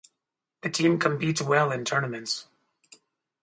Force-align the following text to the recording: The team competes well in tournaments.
The 0.63 0.71
team 0.71 0.97
competes 0.97 1.43
well 1.43 1.71
in 1.71 1.85
tournaments. 1.85 2.47